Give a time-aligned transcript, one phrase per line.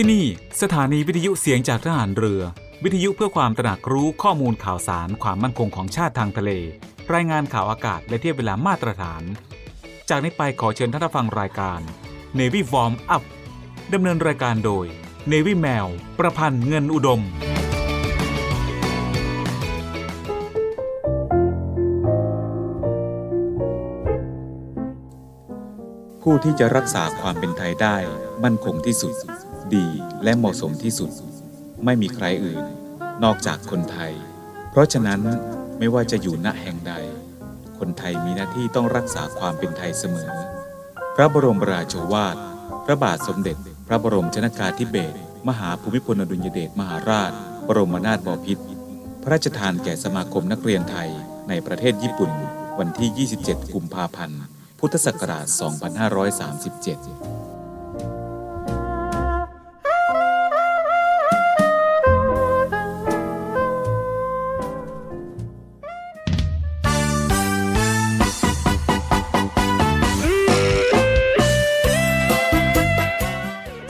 [0.00, 0.26] ที่นี่
[0.62, 2.42] สถานีวิทยุเสียงจากทหารเรือ
[2.84, 6.50] วิทยุเพื่อความตระหนักรู้ข้อมูลข่าวสารความมั่นคงของชาติทางทะเล
[7.14, 9.22] รายงานข่าวอากาศและเทียบเวลามาตรฐาน
[10.08, 11.80] จากนี้ไปขอเชิญท่านฟังรายการ
[12.38, 13.24] Navy Warm Up
[13.92, 14.86] ดำเนินรายการโดย
[15.32, 15.86] Navy แมว
[16.18, 17.22] ประพันธ์เงินอุดม
[26.22, 27.96] ผู้ที่จะรักษาความเป็นไทยได้
[28.42, 29.14] มั่นคงที่สุด
[29.76, 29.86] ดี
[30.24, 31.10] และเหมาะสมที่สุด
[31.84, 32.64] ไม่มีใครอื่น
[33.24, 34.12] นอกจากคนไทย
[34.70, 35.20] เพราะฉะนั้น
[35.78, 36.94] ไม่ว่าจะอยู่ณแห่งใด
[37.78, 40.30] คนไทยมีหน้าที่ต้องรักษาความเป็นไทยเสมอ
[41.16, 42.36] พระบรมราโชวาท
[42.84, 45.18] พระบาทสมเด็จ พระบรมชนากาธิเบศร
[45.48, 47.32] มหาภูมิพลอดุลยเดชมหาราช
[47.66, 48.64] บรมนาถบพิตร
[49.22, 51.10] พระราชทานแก่สมาคมนักเรียนไทย
[51.48, 52.30] ในประเทศญี่ปุ่น
[52.78, 54.40] วันที่ 27 กุมภาพันธ์
[54.78, 57.57] พุทธศักราช 2537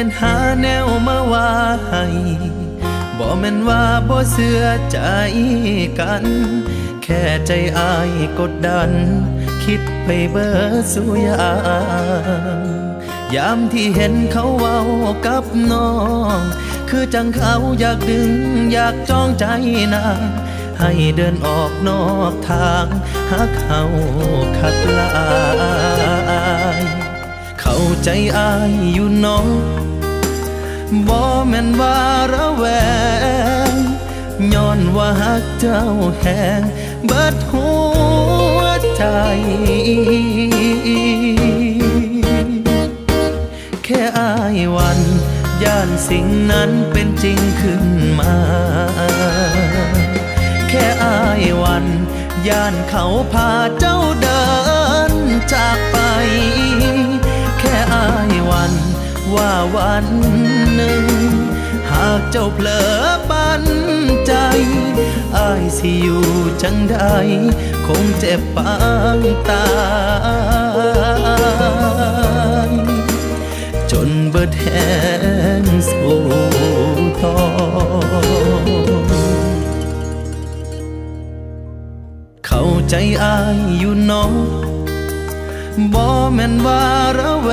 [0.00, 1.50] ม่นหาแนวมาว่า
[1.88, 2.04] ให้
[3.18, 4.98] บ่แม่นว่าบ่เชื่อใจ
[6.00, 6.24] กัน
[7.02, 8.90] แค่ใจอายกดดัน
[9.64, 10.48] คิดไปเบิ
[10.80, 11.52] ดสุยา
[12.62, 12.64] ง
[13.34, 14.80] ยามที่เห็นเขาเว้า
[15.26, 15.90] กับน้อ
[16.36, 16.40] ง
[16.88, 18.32] คือจังเขาอยากดึง
[18.72, 19.44] อยากจ้องใจ
[19.94, 20.20] นาง
[20.80, 22.86] ให้เดินออกนอกทาง
[23.30, 23.82] หากเขา
[24.58, 25.12] ขัดลา
[26.78, 26.80] ย
[27.60, 29.87] เข้าใจอายอยู่น้อง
[31.08, 31.98] บ่แม่นว่า
[32.34, 32.64] ระแว
[33.70, 33.72] ง
[34.54, 35.84] ย้อนว่าฮักเจ้า
[36.20, 36.26] แห
[36.58, 36.60] ง
[37.06, 37.68] เบิดหั
[38.56, 38.60] ว
[38.96, 39.04] ใจ
[43.84, 45.00] แค่อายวัน
[45.62, 47.84] ย่านสิ่งนั้นเป็นจริงขึ้น
[48.20, 48.36] มา
[50.68, 51.84] แค่อายวัน
[52.48, 54.44] ย่านเขาพาเจ้าเดิ
[55.10, 55.12] น
[55.54, 55.96] จากไป
[57.58, 58.72] แค่อายวัน
[59.34, 62.82] ว่าวันากเจ้าเผลอ
[63.30, 63.62] ปัน
[64.26, 64.32] ใจ
[65.36, 66.24] อายสิอยู่
[66.62, 66.96] จังใด
[67.86, 68.74] คงเจ็บปา
[69.16, 69.20] ง
[69.50, 69.66] ตา
[72.70, 72.72] ย
[73.90, 74.66] จนเบิดแห
[75.60, 76.18] งสู่
[77.20, 77.36] ทอ
[82.46, 84.32] เข้าใจอายอยู่น้อง
[85.94, 86.04] บ่
[86.34, 86.82] แม่นว่า
[87.18, 87.50] ระแว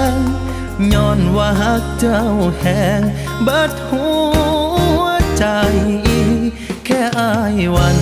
[0.00, 0.01] ง
[0.94, 2.24] ย้อนว่าฮักเจ้า
[2.58, 2.64] แห
[2.98, 3.00] ง
[3.44, 4.06] เบิดหั
[5.00, 5.02] ว
[5.38, 5.44] ใจ
[6.86, 7.98] แค่อายวัน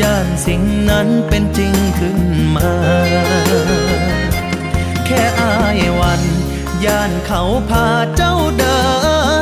[0.00, 2.20] ย่านสิ่งนั้นเป็นจริงขึ้น
[2.56, 2.72] มา
[5.06, 6.22] แค่อายวัน
[6.84, 8.80] ย่านเขาพาเจ้าเดิ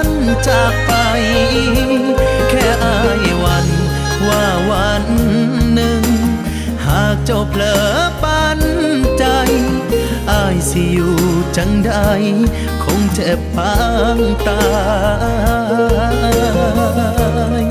[0.06, 0.08] น
[0.48, 0.92] จากไป
[2.50, 3.66] แค่อายวัน
[4.28, 7.76] ว่าวันากเจ้าเผลอ
[8.22, 8.60] ปัน
[9.18, 9.24] ใจ
[10.30, 11.16] อายสิอยู่
[11.56, 11.92] จังใด
[12.84, 13.74] คงเจ็บปา
[14.16, 14.18] ง
[14.48, 14.62] ตา
[17.62, 17.66] ย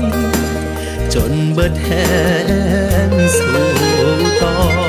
[1.14, 1.88] จนเบิดแห
[3.08, 3.56] งสู่
[4.40, 4.79] ทอ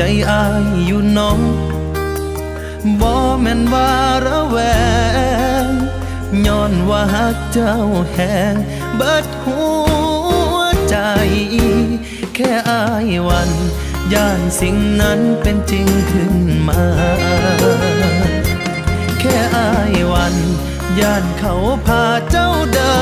[0.00, 1.40] จอายอยู่น้อง
[3.00, 3.90] บ่แม่นว่า
[4.26, 4.58] ระแว
[5.64, 5.66] ง
[6.46, 7.76] ย้อนว่าฮักเจ้า
[8.12, 8.18] แห
[8.52, 8.54] ง
[8.96, 9.62] เบิดหั
[10.54, 10.58] ว
[10.88, 10.96] ใจ
[12.34, 13.50] แค่อายวัน
[14.12, 16.34] ย่านสิ่งนั้นเป็นจริงขึ้น
[16.68, 16.84] มา
[19.20, 20.34] แค่อายวัน
[21.00, 21.54] ย่านเขา
[21.86, 22.98] พาเจ้าเดิ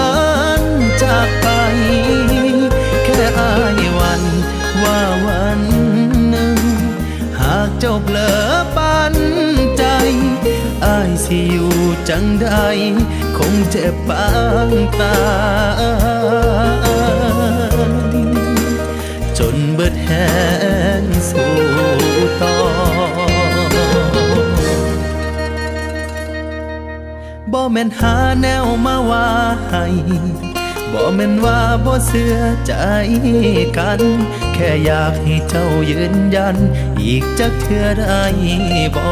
[0.60, 0.62] น
[1.02, 1.49] จากไป
[3.04, 4.22] แค่อายวัน
[4.82, 5.85] ว่าวัน
[7.88, 8.38] จ้าเผลอ
[8.76, 9.14] ปัน
[9.78, 9.84] ใจ
[10.84, 11.74] อายสิอยู่
[12.08, 12.48] จังใด
[13.36, 14.26] คงเจ็บปา
[14.68, 15.16] งตา
[19.38, 20.08] จนเบิดแห
[21.00, 21.54] งสู่
[22.42, 22.56] ต่อ
[27.52, 29.28] บ่แม่นหาแนวมาว่า
[29.68, 29.84] ให้
[30.92, 32.36] บ่แม่นว่าบ่เสื่อ
[32.66, 32.72] ใจ
[33.78, 34.00] กัน
[34.58, 36.56] แค่อยากให้เจ้ายืนยัน
[37.02, 38.22] อีกจักเทื่อได้
[38.94, 39.06] บ่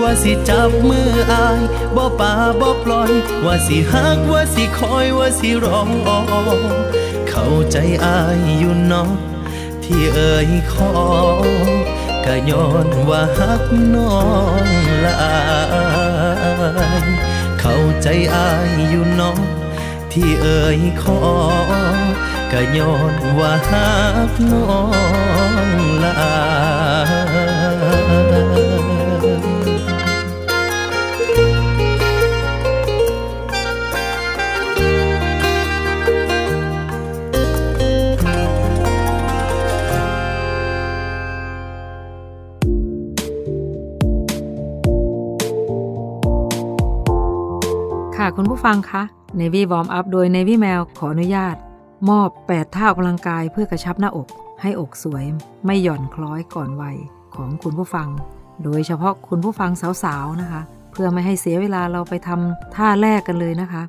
[0.00, 1.60] ว่าสิจับมืออาย
[1.96, 3.12] บ่ป่าบ่ปล่อย
[3.44, 5.80] ว่าสิฮักว่าสิคอยว่าสิรอ
[7.28, 9.10] เข้าใจอายอยู่เนาะ
[9.84, 10.92] ที่เอ่ยขอ
[12.24, 13.64] ก็ย้อนว่าฮัก
[13.94, 14.16] น้อ
[14.64, 14.66] ง
[15.02, 15.34] หลา
[17.04, 17.06] ย
[17.60, 19.38] เข้าใจอายอยู่เน้อง
[20.12, 21.18] ที่เอ่ยขอ
[22.56, 23.88] ก็ย้อนว่าฮั
[24.30, 24.76] กน้อ
[25.66, 26.16] งลา
[48.36, 49.02] คุณผู้ฟังคะ
[49.40, 51.56] Navy Warm Up โดย Navy Mail ขออนุญาต
[52.08, 54.28] มอบ8ท่าออกกำลังกายเพื่อกระชับหน้าอก
[54.62, 55.24] ให้อกสวย
[55.66, 56.96] ไม่หย่อนคล้อยก่อนวัย
[57.34, 58.08] ของคุณผู้ฟัง
[58.64, 59.70] โดยเฉพาะคุณผู้ฟัง
[60.04, 60.62] สาวๆนะคะ
[60.92, 63.82] เพื่อไม่ให้เสียเวลาเราไปทำท่าแรกกันเลยนะคะ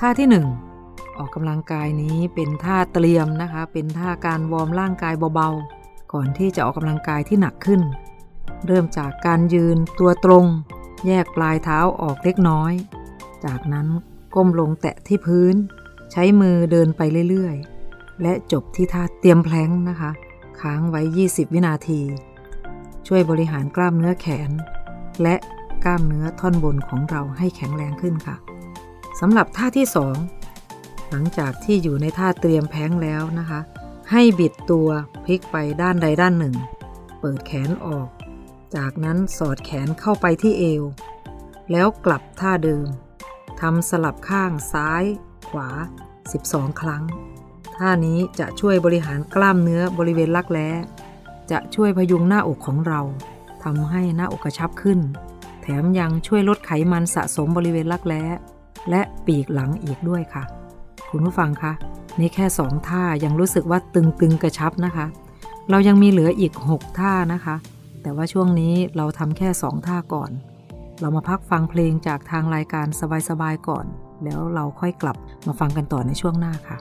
[0.00, 0.28] ท่าที่
[0.72, 7.80] 1 ออกกำลังกายนี้เป็นท่าเตรียมนะคะ เป็นท่าการวอร์มร่างกายเบาๆ ก่อนที่จะออกกำลังกายที่หนักขึ้น
[8.66, 10.46] เริ่มจากการยืนตัวตรง
[11.06, 12.72] แยกปลายเท้าออกเล็กน้อย
[13.44, 13.86] จากนั้น
[14.34, 15.54] ก้มลงแตะที่พื้น
[16.12, 17.00] ใช้มือเดินไป
[17.30, 20.10] เรื่อยๆ และจบที่ท่าเตรียมแพลงนะคะ
[20.60, 22.00] ค้างไว้ 20 วินาที
[23.06, 24.50] ช่วยบริหารกล้ามเนื้อแขน
[25.22, 25.36] และ
[25.84, 28.36] กล้ามเนื้อท่อนบนของเราให้แข็งแรงขึ้นค่ะ
[29.20, 29.86] สำหรับท่าที่
[30.48, 33.60] 2 หลังจากที่อยู่ในท่าเตรียมแพลงแล้วนะคะ
[34.10, 34.88] ให้บิดตัว
[35.24, 36.54] พลิกไปด้านใดด้านหนึ่ง
[37.20, 38.08] เปิดแขนออก
[38.76, 40.82] จากนั้นสอดแขนเข้าไปที่เอว
[41.72, 42.86] แล้วกลับท่าเดิม
[43.60, 45.04] ทำสลับข้างซ้าย
[45.52, 45.68] ขวา
[46.24, 47.02] 12 ครั้ง
[47.76, 50.68] ท่านี้จะช่วยบริหารกล้ามเนื้อบริเวณรักแร้
[51.50, 53.00] จะช่วยพยุงหน้าอกของเรา
[53.64, 54.98] ทำให้หน้าอกกระชับขึ้น
[55.62, 58.22] แถมยังช่วยลดไขมันสะสมบริเวณรักแร้
[58.90, 60.44] และปีกหลังอีกด้วยค่ะ
[61.10, 61.72] คุณผู้ฟังคะ
[62.18, 65.06] นี่แค่ 2 ท่ายังรู้สึกว่าตึงๆกระชับนะคะ
[65.70, 67.56] เรายังมีเหลืออีก 6 ท่านะคะ
[68.02, 70.30] แต่ว่าช่วงนี้เราทำแค่ 2 ท่าก่อน
[71.00, 72.86] เรามาพักฟังเพลงจากทางรายการ
[73.28, 73.86] สบายๆก่อน
[74.24, 76.76] แล้วเราค่อยกลับมาฟังกันต่อในช่วงหน้าค่ะ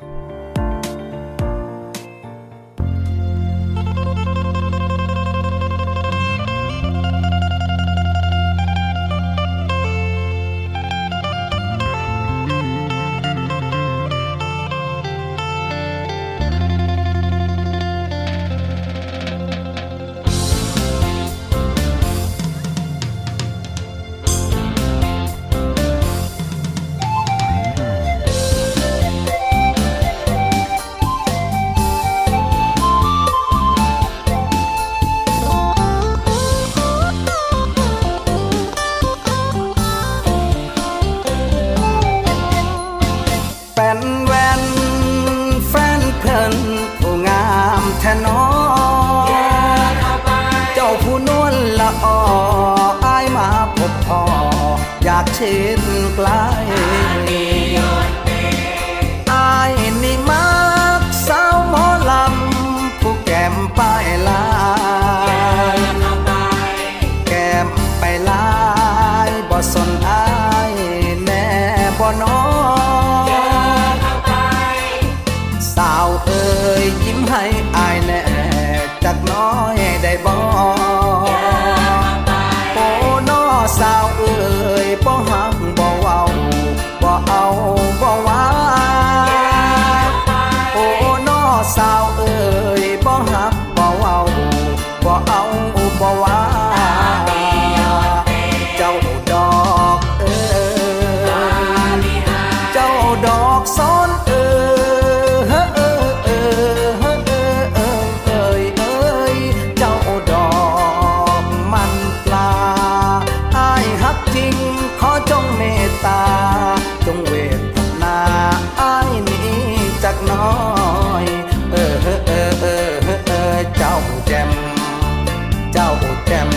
[126.34, 126.50] แจ่ม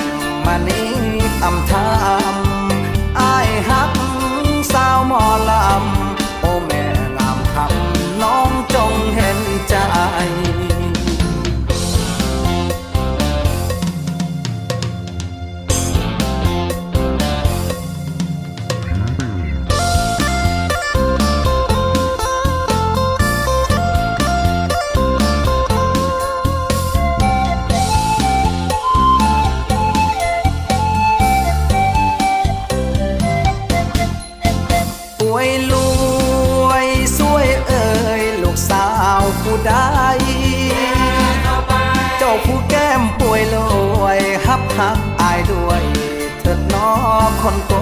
[0.47, 0.89] มานี้
[1.43, 1.85] อำทา
[47.43, 47.74] คนโก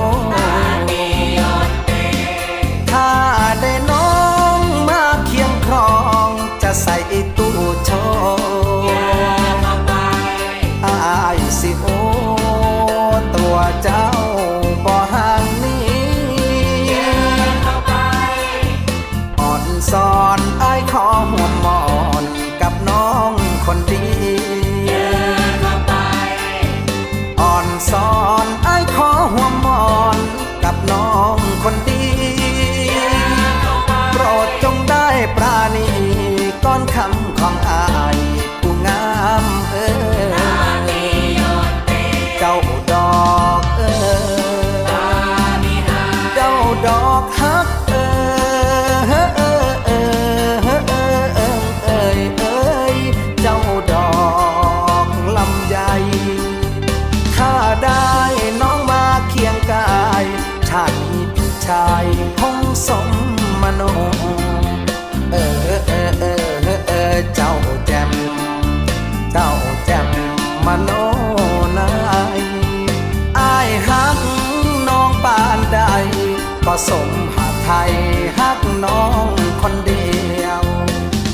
[76.88, 77.92] สมหาไทย
[78.38, 79.26] ฮักน้อง
[79.62, 80.06] คนเดี
[80.44, 80.62] ยว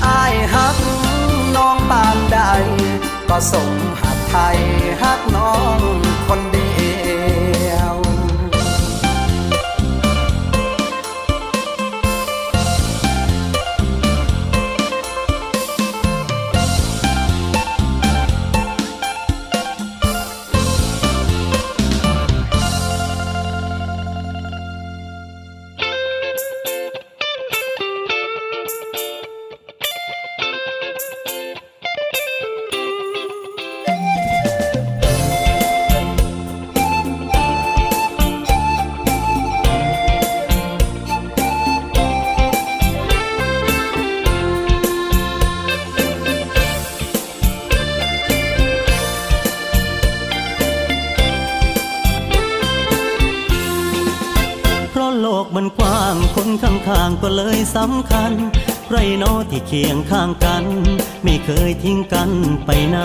[0.06, 0.78] อายฮัก
[1.56, 2.38] น้องปานใด
[3.28, 4.58] ก็สมหาไทย
[5.02, 5.20] ฮัก
[57.76, 58.32] สำคัญ
[58.90, 60.64] ไรโนอที่เคียงข้างกัน
[61.22, 62.30] ไม่เคยทิ้งกัน
[62.66, 62.98] ไปไหน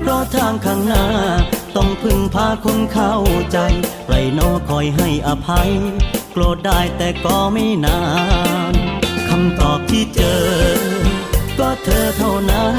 [0.00, 1.04] เพราะทางข้างหน้า
[1.76, 3.14] ต้องพึ่งพาคนเข้า
[3.52, 3.58] ใจ
[4.06, 5.70] ไรโนอคอยให้อภัย
[6.32, 8.00] โกรธได้แต่ก็ไม่นา
[8.72, 8.74] น
[9.28, 10.42] คำตอบที่เจอ
[11.58, 12.76] ก็เธอเท่านั้น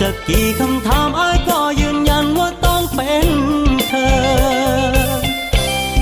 [0.00, 3.28] จะกี่คำถามอ้ายก็ยืนยันว่าต้องเป็น
[3.88, 4.12] เธอ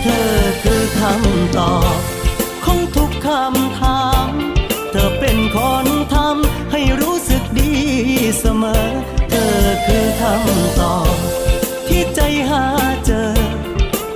[0.02, 2.09] เธอคือคำตอบ
[3.30, 4.28] คำถาม
[4.90, 7.72] เธอเป็นคนทำให้รู้สึกดี
[8.38, 8.86] เสมอ
[9.30, 11.14] เธอคือคำตอบ
[11.88, 12.20] ที่ใจ
[12.50, 12.64] หา
[13.04, 13.30] เจอ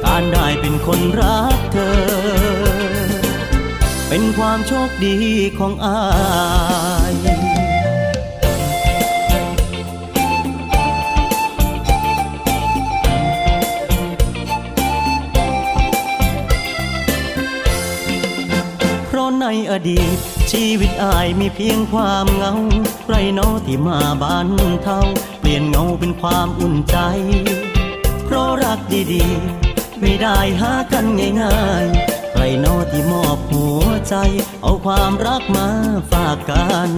[0.05, 1.95] การได้เป็นคนรักเธอ
[4.09, 5.17] เป็นความโชคดี
[5.59, 6.01] ของอา
[7.13, 7.15] ย
[19.45, 20.17] ในอดีต
[20.53, 22.55] ชีวิตอายมีเพียงความเงา
[23.07, 24.49] ไรนอที่มาบ้าน
[24.83, 25.01] เทา
[25.41, 26.97] เปลี่ยนเงาเป็นความอุ่นใจ
[28.25, 28.81] เพราะรัก
[29.13, 31.05] ดีๆ ไม่ได้หากัน
[31.43, 34.15] ง่ายๆใครนอที่มอบหัวใจ
[34.63, 35.69] เอาความรักมา
[36.11, 36.91] ฝากกัน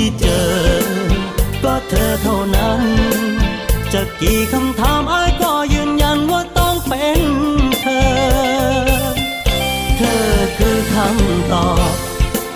[0.00, 0.48] ที่เจอ
[1.64, 2.82] ก็เธอเท่านั้น
[3.92, 7.22] จะกี่คำถามอ้ายก็ยืนยันว่าต้องเป็น
[7.82, 8.06] เธอ
[9.98, 11.92] เธอคือคำตอบ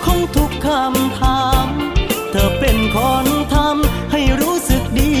[0.05, 1.67] ของทุกคำถาม
[2.31, 5.11] เธอเป็นคนทำให้รู้สึกดี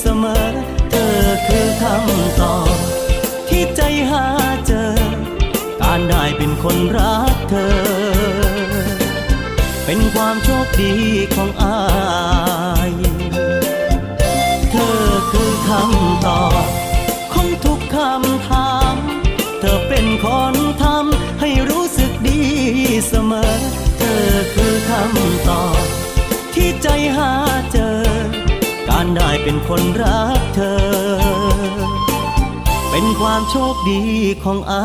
[0.00, 0.46] เสมอ
[0.90, 2.76] เธอคือคำตอบ
[3.48, 3.80] ที่ใจ
[4.10, 4.26] หา
[4.66, 4.92] เจอ
[5.80, 8.43] การได้เป็นคนรักเธอ
[9.94, 10.94] เป็นความโชคดี
[11.34, 11.78] ของอา
[12.90, 12.92] ย
[14.70, 16.66] เธอคือคำตอบ
[17.32, 18.96] ของทุกคำถาม
[19.60, 22.40] เธอเป็นคนทำให้รู้สึกดี
[23.08, 23.54] เสมอ
[23.98, 25.84] เธอคือคำตอบ
[26.54, 27.32] ที่ใจหา
[27.72, 27.98] เจอ
[28.88, 30.82] การได้เป็นคนรักเธอ
[32.90, 34.02] เป็นความโชคดี
[34.44, 34.84] ของอา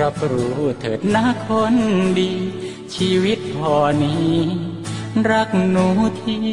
[0.00, 1.74] รับรู้เถิดนะคน
[2.18, 2.32] ดี
[2.94, 4.34] ชีวิตพอนี้
[5.30, 5.86] รักหนู
[6.22, 6.44] ที่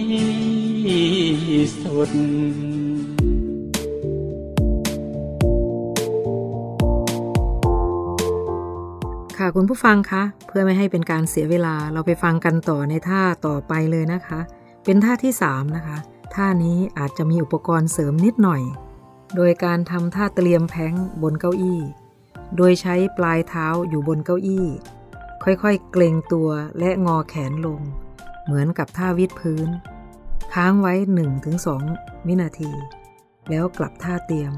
[1.81, 2.11] สุด
[9.37, 14.39] ค่ะคุณผู้ฟังคะ เพื่อไม่ให้เป็นการเสียเวลาเราไปฟังกันต่อในท่าต่อไปเลยนะคะ
[14.85, 15.97] เป็นท่าที่ 3 นะคะ
[16.35, 18.61] ท่านี้อาจจะมีอุปกรณ์เสริมนิดหน่อย
[19.35, 21.79] โดยการทำท่าเตรียมแพ้งบนเก้าอี้
[22.55, 24.67] โดยใช้ปลายเท้าอยู่บนเก้าอี้
[25.43, 27.81] ค่อยๆ เกรงตัวและงอแขนลง
[28.45, 29.69] เหมือนกับท่าวิดพื้น
[30.53, 30.93] ค้างไว้
[31.59, 32.71] 1-2 วินาที
[33.49, 34.53] แล้วกลับท่าเตรียม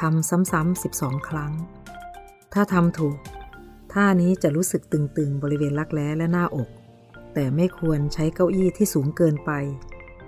[0.00, 1.52] ทำซ้ำๆ12 ครั้ง
[2.52, 3.18] ถ้าทำถูก
[3.92, 6.68] ท่านี้จะรู้สึกตึงๆ บริเวณรักแร้และหน้าอก
[7.34, 9.50] แต่ไม่ควรใช้เก้าอี้ที่สูงเกินไป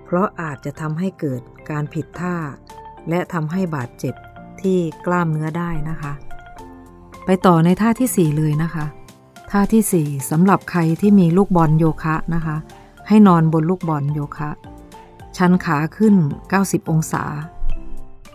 [0.04, 2.36] เพราะอาจจะทำให้เกิดการผิดท่า
[3.08, 4.14] และทำให้บาดเจ็บ
[4.62, 6.12] ที่กล้ามเนื้อได้นะคะ
[7.24, 8.86] ไปต่อในท่าที่ 4 เลยนะคะ
[9.50, 12.56] ท่าที่ 4สำหรับใครที่มีลูกบอลโยคะนะคะ
[13.08, 14.50] ให้นอนบนลูกบอลโยคะ
[15.36, 16.14] ชันขาขึ้น
[16.52, 17.24] 90 องศา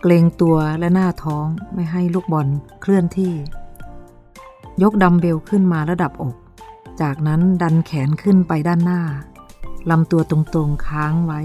[0.02, 2.48] เกรงตัวและหน้าท้องไม่ให้ลูกบอล
[2.80, 3.34] เคลื่อนที่
[4.82, 6.34] ยกดัมเบลขึ้นมาระดับอก
[7.02, 9.02] จากนั้นดันแขนขึ้นไปด้านหน้า
[9.90, 11.40] ลำตัวตรงๆค้างไว้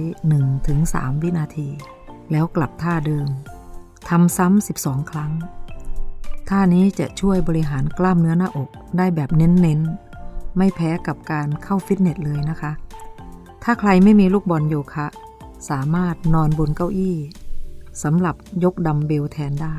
[0.59, 1.69] 1-3 วินาที
[2.31, 3.27] แล้วกลับท่าเดิม
[4.09, 5.31] ทำซ้ำ 12 ครั้ง
[6.49, 12.71] ท่านี้จะช่วยบริหารกล้ามเนื้อหน้าอกได้แบบเน้นๆ ไม่แพ้กับการเข้าฟิตเนสเลยนะคะ
[13.63, 15.07] ถ้าใครไม่มีลูกบอลโยคะ
[15.69, 17.17] สามารถนอนบนเก้าอี้
[18.03, 19.77] สำหรับยกดัมเบลแทนได้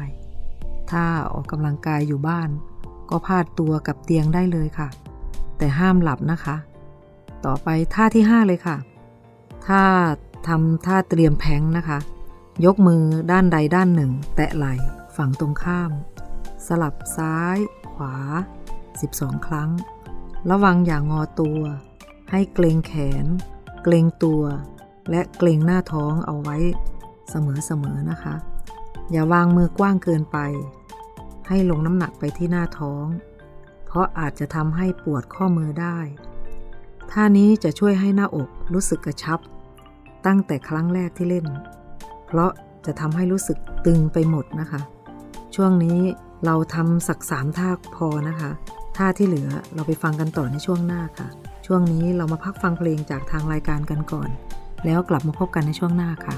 [0.90, 2.48] ถ้าออกกำลังกายอยู่บ้าน
[3.10, 4.88] ก็พาดตัวกับเตียงได้เลยค่ะ
[5.58, 6.56] แต่ห้ามหลับนะคะ
[7.44, 8.76] ต่อไปท่าที่ 5 เลยค่ะ
[9.66, 9.82] ถ้า
[10.48, 11.98] ทำท่าเตรียมแพงนะคะ
[12.64, 14.74] ยกมือด้านใดด้านหนึ่ง แตะไหล่
[15.16, 15.90] ฝั่งตรงข้าม
[16.68, 17.58] สลับซ้าย
[17.92, 18.14] ขวา
[18.80, 19.70] 12 ครั้ง
[20.50, 21.60] ระวังอย่างงอตัว
[22.30, 22.92] ให้เกรงแข
[23.24, 23.26] น
[23.82, 24.42] เกรงตัว
[25.10, 26.56] และเกรงหน้าท้องเอาไว้
[27.30, 28.34] เสมอๆนะคะ
[29.10, 30.38] อย่าวางมือกว้างเกินไป
[31.48, 33.06] ให้ลงน้ำหนักไปที่หน้าท้อง
[33.86, 35.98] เพราะอาจจะทำให้ปวดข้อมือได้
[37.10, 39.40] ท่านี้จะช่วยให้หน้าอกรู้สึกกระชับ
[40.26, 41.46] ตั้งแต่ครั้งแรกที่เล่น
[42.26, 42.50] เพราะ
[42.86, 44.80] จะทำให้รู้สึกตึงไปหมดนะคะ
[45.54, 45.98] ช่วงนี้
[46.44, 48.50] เราทำสักสามท่าพอนะคะ
[48.96, 51.28] ท่าที่เหลือเราไปฟังกันต่อในช่วงหน้าค่ะ
[51.66, 54.30] ช่วงนี้เรามาพักฟังเพลงจากทางรายการกันก่อน
[54.86, 56.36] แล้วกลับมาพบกันในช่วงหน้าค่ะ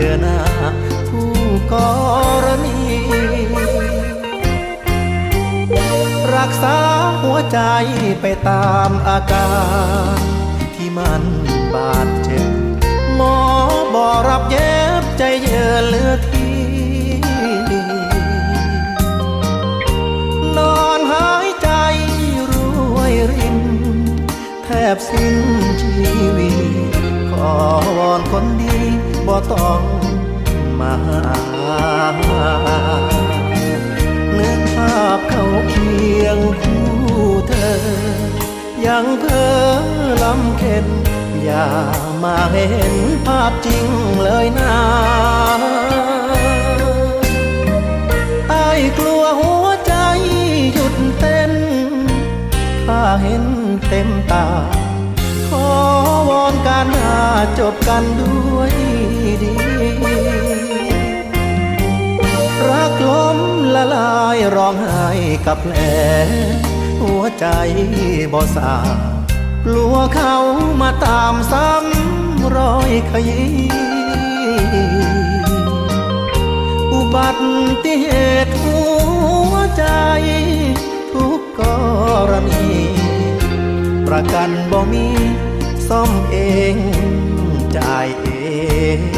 [0.00, 0.40] เจอหน้า
[1.08, 1.32] ผู้
[1.72, 1.74] ก
[2.44, 2.78] รณี
[6.36, 6.78] รักษา
[7.22, 7.58] หัวใจ
[8.20, 9.50] ไปตามอากา
[10.16, 10.18] ร
[10.74, 11.22] ที่มัน
[11.74, 12.46] บาดเจ็บ
[13.14, 13.38] หมอ
[13.94, 14.42] บอกรับ
[15.80, 16.58] นเหลือที่
[20.56, 21.68] นอนหายใจ
[22.50, 22.52] ร
[22.94, 23.58] วยริน
[24.64, 25.36] แทบสิ้น
[25.82, 25.96] ชี
[26.36, 26.66] วิต
[27.30, 27.52] ขอ
[27.98, 28.78] วอนคนดี
[29.28, 29.82] บ่ต้อง
[30.80, 30.94] มา
[34.38, 36.86] นึกภาพเขาเคียงคู่
[37.48, 37.72] เธอ
[38.86, 39.54] ยังเพ้อ
[40.22, 40.86] ลำเค็น
[41.42, 41.68] อย่า
[42.24, 42.94] มาเห็น
[43.26, 43.86] ภาพจริง
[44.24, 44.76] เลยนะ
[48.50, 49.94] ไอ้กลัวหัวใจ
[50.72, 51.52] หยุดเต้น
[52.86, 53.44] ถ้าเห็น
[53.88, 54.46] เต็มตา
[56.28, 57.18] วอนการหา
[57.58, 58.72] จบกันด้วย
[59.42, 59.52] ดี
[62.68, 63.38] รักล้ม
[63.74, 65.08] ละลายร้องไห้
[65.46, 65.74] กับแผล
[67.00, 67.46] หัวใจ
[68.32, 68.76] บ่สา
[69.64, 70.36] กลัวเขา
[70.80, 73.52] มาตามซ้ำรอยขยี้
[76.92, 77.28] อุบั
[77.84, 78.06] ติเห
[78.46, 78.78] ตุหั
[79.52, 79.84] วใจ
[81.14, 81.62] ทุกก
[82.30, 82.66] รณี
[84.06, 85.08] ประกันบ่มี
[85.88, 86.36] ซ่อมเอ
[86.74, 86.76] ง
[87.76, 88.28] จ่ายเอ
[88.98, 89.17] ง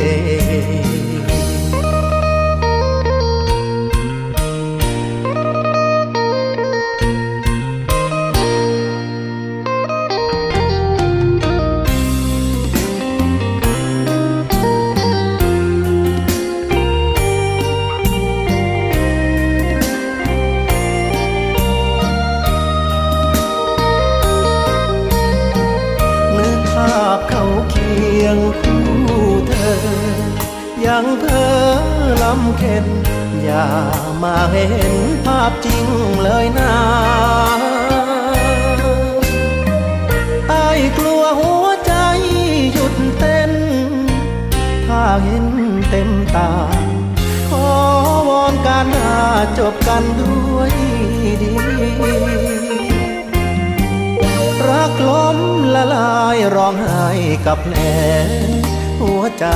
[32.39, 32.87] ำเค็น
[33.43, 33.67] อย่า
[34.23, 34.95] มาเห็น
[35.27, 35.87] ภาพจริง
[36.23, 36.75] เลยนะ
[40.49, 41.95] ไอ้กลัวหัวใจ
[42.73, 43.53] หยุดเต้น
[44.87, 45.47] ถ้าเห็น
[45.91, 46.53] เต็มตา
[47.51, 47.69] ขอ
[48.29, 49.17] วอนการหา
[49.59, 50.73] จบกันด้วย
[51.43, 51.55] ดี
[54.69, 55.39] รักล้ม
[55.75, 57.09] ละลายร้องไห้
[57.47, 57.77] กับแผล
[59.01, 59.47] หัวใจ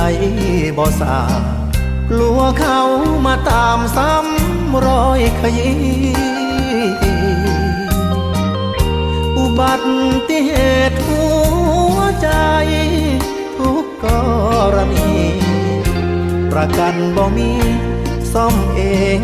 [0.77, 1.19] บ่สา
[2.09, 2.81] กลัวเขา
[3.25, 5.77] มาตามซ้ำรอยขยี้
[9.37, 9.73] อุบั
[10.29, 10.51] ติเห
[10.89, 11.23] ตุหั
[11.95, 12.29] วใจ
[13.57, 14.07] ทุกก
[14.75, 15.11] รณี
[16.51, 17.51] ประกันบ่มี
[18.33, 18.81] ซ่อมเอ
[19.19, 19.21] ง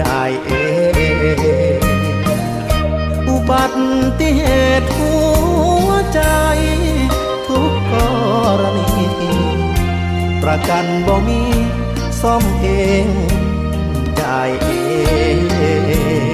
[0.00, 0.50] จ่ายเอ
[1.80, 1.82] ง
[3.28, 3.64] อุบั
[4.20, 4.42] ติเห
[4.80, 5.14] ตุหั
[5.86, 6.22] วใจ
[7.48, 7.94] ทุกก
[8.60, 9.03] รณี
[10.44, 11.42] ประกันบ่มี
[12.20, 12.66] ซ่อมเอ
[13.04, 13.06] ง
[14.20, 14.70] จ่ายเอ
[16.32, 16.33] ง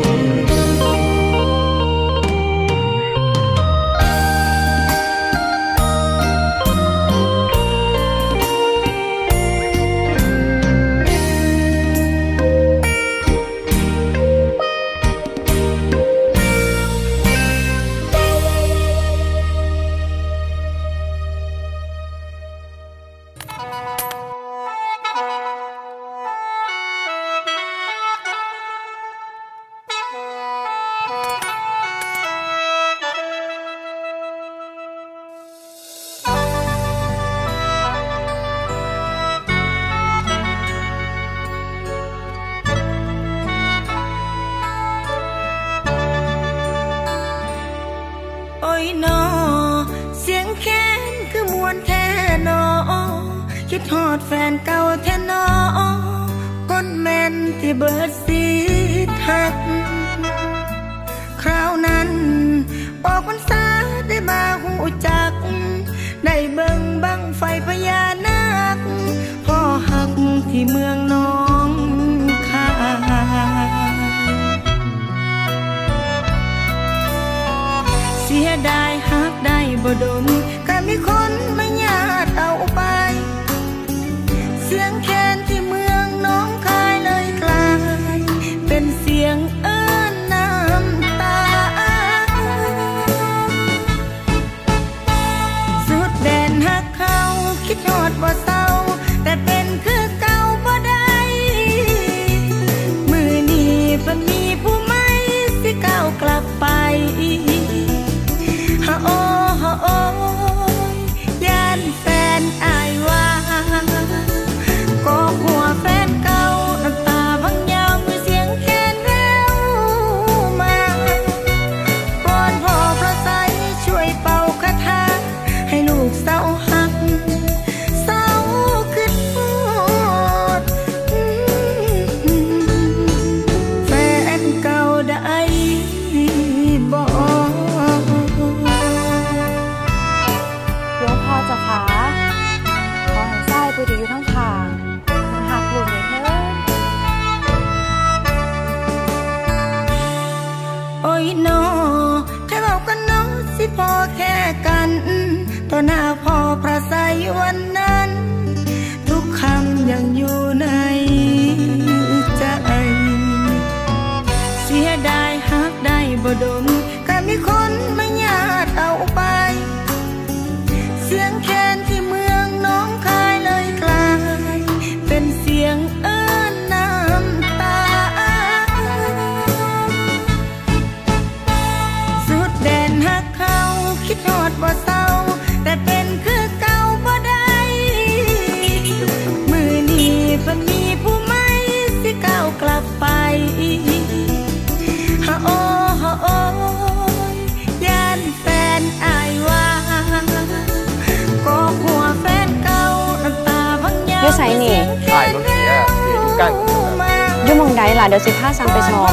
[204.30, 204.76] อยู่ไสนี่
[205.12, 207.12] ถ่ายรถเสียเสียอยู่กลางถนนนะ
[207.44, 209.08] อยู่หมองใดล่ะเดี๋ยวสิพาซังไปชม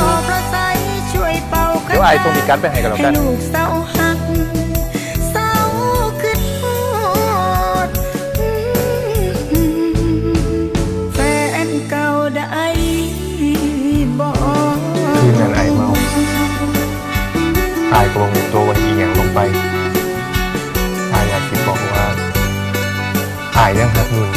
[1.86, 4.17] เดี๋ยวไอ้ส่งมีการดไปให้กันแล้วกันให้ลูกเศร้าหัก
[5.32, 5.51] เศร้า
[6.21, 6.80] ขึ้นฮอ
[7.88, 7.89] ด
[11.13, 11.19] แฟ
[11.67, 12.65] นเก่าได้
[14.19, 14.30] บ่
[15.19, 15.88] คืนนั้นไอ้เมา
[17.91, 19.39] ตายก็บ่มีตัววันอีหยังลงไป
[21.12, 22.06] ตายอยากสิบอกว่า
[23.58, 24.37] อายยังหักนุ่น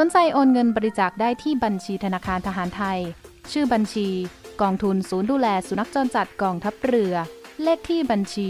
[0.00, 2.98] สนใจโอนเงินบริจาคได้ที่บัญชีธนาคารทหารไทย
[3.52, 4.08] ชื่อบัญชี
[4.60, 7.14] กองทุนศูนย์ดูแลสุนัขจรจัดกองทัพเรือ
[7.62, 8.48] เลขที่บัญชี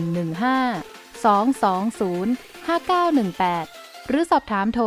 [0.00, 4.84] 115 220 5918 หรือสอบถามโทร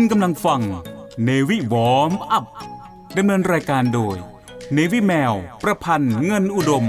[0.00, 0.60] คุณกำลังฟัง
[1.24, 2.44] เนวิวอมอัพ
[3.16, 4.16] ดำเนินรายการโดย
[4.72, 6.84] เนวิแมว ประพันธ์เงินอุดม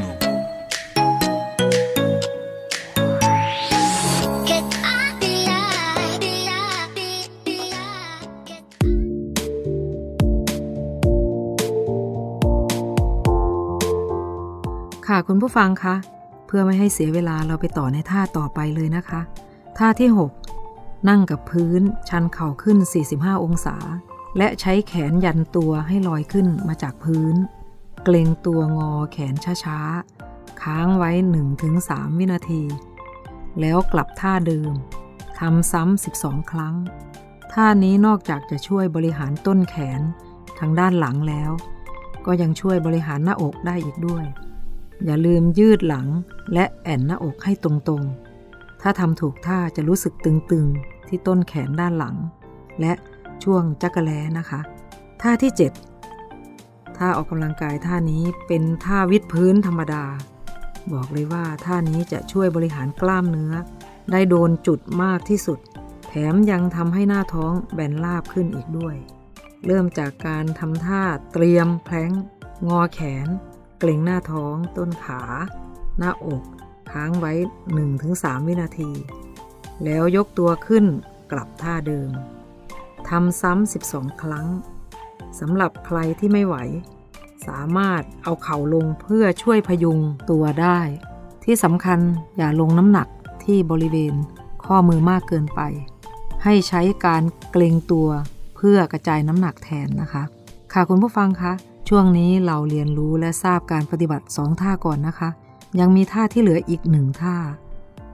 [15.07, 15.95] ค่ะคุณผู้ฟังคะ
[16.47, 19.21] เพื่อไม่ให้เสียเวลาเราไปต่อในท่าต่อไปเลยนะคะ
[19.77, 20.48] ท่าที่ 6
[21.07, 22.77] นั่งกับพื้นชันเข่าขึ้น
[23.12, 23.77] 45 องศา
[24.38, 27.35] และใช้แขนยันตัวให้ลอยขึ้นมาจากพื้น
[28.03, 29.33] เกรงตัวงอแขน
[29.63, 31.12] ช้าๆ ค้างไว้
[31.65, 32.63] 1-3 วินาที
[33.59, 34.71] แล้วกลับท่าเดิม
[35.39, 36.75] ทำซ้ำ 12 ครั้ง
[37.53, 40.01] ท่านี้นอกจากจะช่วยบริหารต้นแขน
[40.59, 41.51] ทางด้านหลังแล้ว
[42.25, 44.25] ก็ยังช่วยบริหารหน้าอกได้อีกด้วย
[45.05, 46.07] อย่าลืมยืดหลัง
[46.53, 48.28] และแอนหน้าอกให้ตรงๆ
[48.81, 52.15] ถ้าทำถูกท่าจะรู้สึกตึงๆ ที่ต้นแขนด้านหลัง
[52.81, 52.93] และ
[53.43, 54.59] ช่วงจักระแลนะคะ
[55.21, 55.51] ท่าที่
[56.25, 60.05] 7 ท่าออกกำลังกายท่านี้เป็นท่าวิดพื้นธรรมดา
[60.93, 63.53] บอกเลยว่าท่านี้จะช่วยบริหารกล้ามเนื้อ
[64.11, 65.59] ได้โดนจุดมากที่สุด
[66.07, 68.95] แถมยังทำให้หน้าท้องแบนราบขึ้นอีกด้วย
[69.65, 72.11] เริ่มจากการทำท่าเตรียมแพลง
[72.67, 73.27] งอแขน
[73.79, 75.21] เกร็งหน้าท้อง ต้นขา
[75.99, 76.43] หน้าอก
[76.91, 77.34] ค้างไว้
[77.91, 78.92] 1-3 วินาที
[79.83, 80.85] แล้วยกตัวขึ้น
[81.31, 82.10] กลับท่าเดิม
[83.10, 84.48] ทำซ้ำ 12 ครั้ง
[85.40, 86.56] สำหรับใครที่ไม่ไหว
[87.48, 90.79] สามารถเอาเข่าลงเพื่อช่วยพยุงตัวได้
[91.44, 92.00] ที่สำคัญ
[92.37, 93.08] อย่าลงน้ำหนัก
[93.44, 94.13] ที่บริเวณ
[94.65, 95.62] ข้อมือมากเกินไป
[96.44, 98.08] ให้ใช้การเกรงตัว
[98.56, 100.23] เพื่อกระจายน้ำหนักแทนนะคะ
[100.73, 101.54] ค่ะคุณผู้ฟังคะ
[101.90, 105.29] ช่วงนี้เราเรียนรู้และทราบการปฏิบัติ 2 ท่าก่อนนะคะ
[105.79, 107.35] ยังมีท่าที่เหลืออีกหนึ่งท่า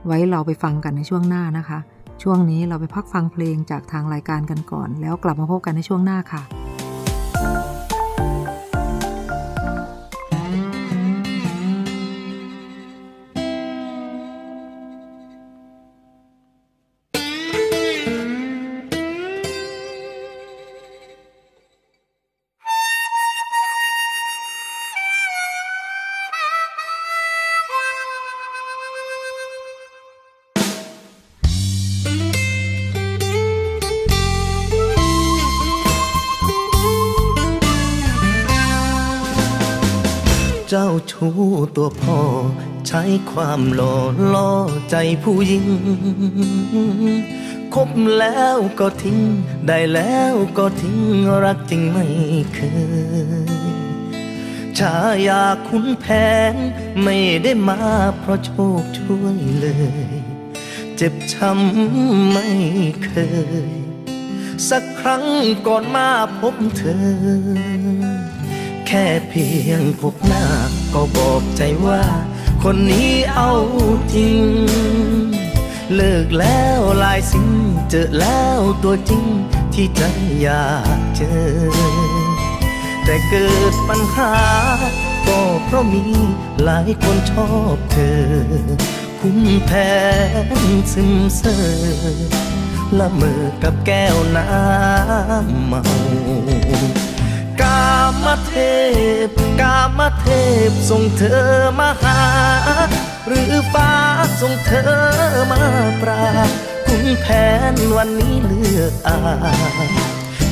[0.06, 1.78] ไว้เราไปฟังกันในช่วงหน้านะคะ
[2.22, 6.42] ช่วงนี้เราไปพักฟังเพลงจากทางรายการกันก่อน แล้วกลับมาพบกันในช่วงหน้าค่ะ
[41.16, 41.34] ชู้
[41.76, 42.20] ตัวพ่อ
[42.88, 43.96] ใช้ความหล่อ
[44.34, 44.52] ล่อ
[44.90, 45.66] ใจผู้หญิง
[47.74, 49.18] คบแล้วก็ทิ้ง
[49.66, 50.98] ได้แล้วก็ทิ้ง
[51.44, 52.06] รักจริงไม่
[52.54, 52.60] เค
[53.46, 53.50] ย
[54.78, 54.96] ชา
[55.26, 56.04] ยาคุณแผ
[56.52, 56.54] น
[57.02, 57.80] ไม่ได้มา
[58.18, 58.50] เพราะโช
[58.80, 59.66] คช่วยเล
[60.12, 60.16] ย
[60.96, 62.48] เจ็บช้ำไม่
[63.04, 63.10] เค
[63.70, 63.74] ย
[64.68, 65.24] สักครั้ง
[65.66, 66.08] ก่อนมา
[66.38, 68.15] พบเธอ
[68.86, 70.44] แค่เพียงพบหน้า
[70.94, 72.02] ก็บอกใจว่า
[72.62, 73.52] คนนี้เอา
[74.14, 74.42] จริง
[75.94, 77.50] เลิกแล้วลายสิ่ง
[77.90, 79.24] เจอแล้วตัวจริง
[79.74, 80.02] ที่ใจ
[80.42, 81.46] อยากเจอ
[83.04, 84.32] แต่เกิดปัญหา
[85.26, 86.04] ก็เพราะมี
[86.62, 88.20] หลายคนชอบเธอ
[89.20, 89.90] คุ้มแพ้
[90.92, 91.56] ซึมเซอ
[92.98, 98.54] ละเมอกับแก้วน้ำเมาามเท
[99.26, 99.28] พ
[99.60, 100.28] กามเท
[100.68, 101.44] พส่งเธอ
[101.78, 102.20] มาหา
[103.26, 103.92] หรือฟ้า
[104.40, 104.92] ส่งเธอ
[105.50, 105.62] มา
[106.00, 106.24] ปรา
[106.86, 107.26] คุณแผ
[107.72, 109.18] นวันนี้เลือกอา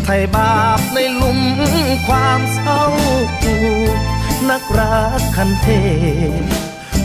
[0.05, 1.41] ไทยบาปในหลุม
[2.09, 2.83] ความเศร้า
[4.51, 5.69] นักรักคันเท
[6.41, 6.43] พ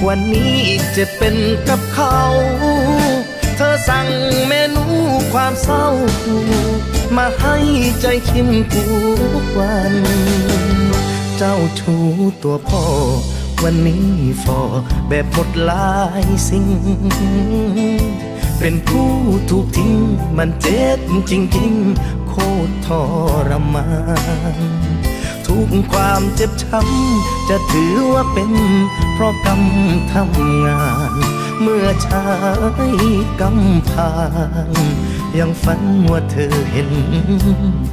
[0.07, 0.57] วันนี้
[0.95, 1.35] จะเป็น
[1.69, 2.19] กับเขา
[3.57, 4.07] เธอสั่ง
[4.47, 4.85] เมนู
[5.33, 5.85] ความเศร้า
[7.17, 7.55] มาให้
[8.01, 8.85] ใจคิมทุ
[9.41, 9.93] กวัน
[11.37, 11.95] เจ้าชู
[12.43, 12.83] ตัวพ่อ
[13.63, 14.09] วันนี้
[14.43, 14.59] ฟอ
[15.09, 16.67] แบบหมดลายสิ่ง
[18.59, 19.09] เป็นผู้
[19.49, 19.95] ถูกทิ้ง
[20.37, 20.99] มันเจ็บ
[21.31, 22.33] จริงๆ โค
[22.67, 22.87] ตรท
[23.49, 23.87] รมา
[24.55, 24.57] น
[25.47, 28.51] ทุกความเจ็บช้ำ จะถือว่าเป็น
[29.13, 29.61] เพราะกรรม
[30.13, 32.25] ทำงาน เมื่อชา
[32.89, 32.93] ย
[33.41, 34.11] กำพา
[34.69, 34.73] ง
[35.37, 35.81] ยังฝัน
[36.11, 36.91] ว่าเธอเห็น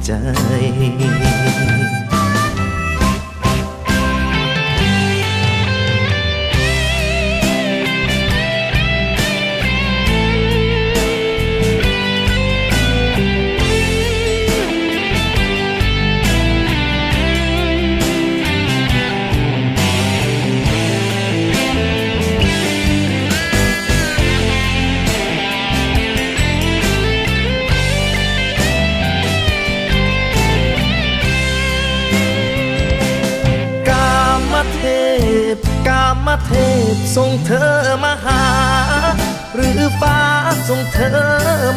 [0.05, 0.11] ใจ
[37.21, 38.43] ส่งเธอมาหา
[39.55, 40.19] หรือฟ้า
[40.67, 41.19] ส่งเธอ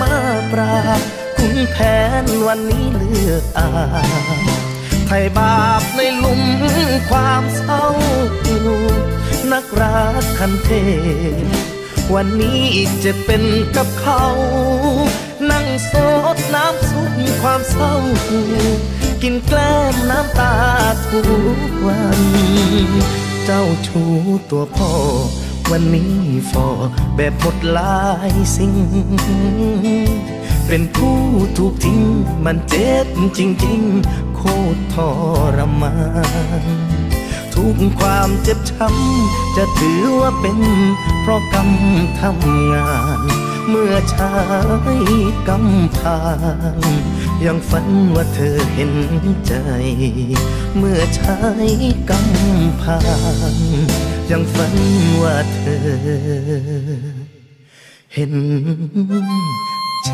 [0.03, 0.13] มา
[0.53, 1.01] ปราบ
[1.37, 1.77] คุณแผ
[2.23, 3.69] นวันนี้เลือกอา
[5.07, 6.43] ไทยบาปในหลุม
[7.11, 7.85] ความเศร้า
[9.53, 10.71] นักรักคันเท
[11.45, 11.47] พ
[12.15, 12.65] วันนี้
[13.05, 13.43] จะเป็น
[13.77, 14.25] กับเขา
[15.51, 15.93] นั่งโซ
[16.35, 17.13] ดน้ำซุป
[17.43, 17.95] ความเศร้า
[19.23, 20.55] กินแกล้มน้ำตา
[21.09, 21.21] ทุ
[21.57, 22.21] กวัน
[23.45, 24.03] เจ้าชู
[24.51, 24.91] ตัวพ่อ
[25.71, 26.15] วันนี้
[26.51, 26.67] ฟอ
[27.17, 28.75] แบบหมดลายสิ่ง
[30.67, 31.19] เป็นผู้
[31.57, 32.03] ถูกทิ้ง
[32.45, 33.07] มันเจ็บ
[33.39, 34.41] จริง ๆ โค
[34.75, 34.97] ตรท
[35.57, 35.95] รมา
[36.63, 36.65] น
[37.55, 40.59] ทุกความเจ็บช้ำจะถือว่าเป็น
[41.21, 41.71] เพราะกรรม
[42.21, 43.21] ทำงาน
[43.69, 44.35] เมื่อชา
[44.97, 44.99] ย
[45.49, 46.21] กำพา
[46.79, 46.81] น
[47.47, 48.95] ยังฝันว่าเธอเห็น
[49.47, 49.53] ใจ
[50.77, 51.37] เมื่อชา
[51.67, 51.71] ย
[52.09, 52.99] กำพา
[53.55, 53.57] น
[54.31, 54.75] ยังฝัน
[55.23, 55.81] ว่าเธอ
[58.15, 58.35] เห็น
[60.07, 60.13] ใจ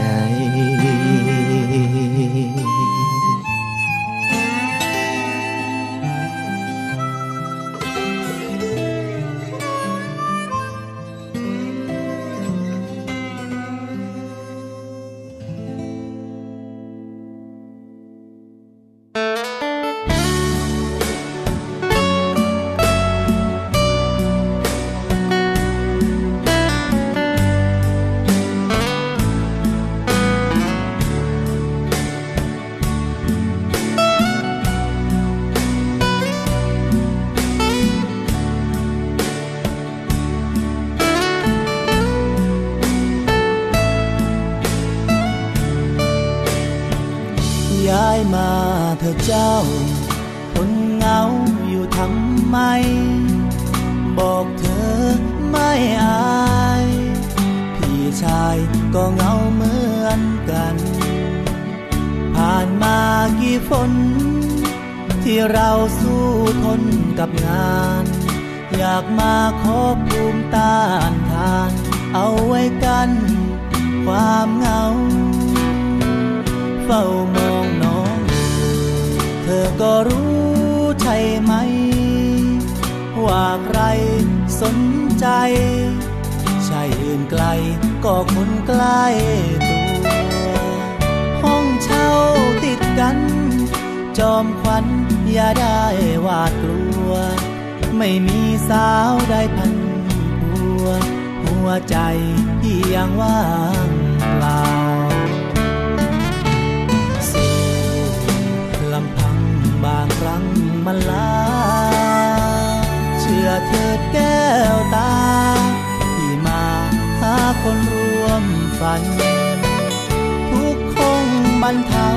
[121.69, 122.09] รรเทา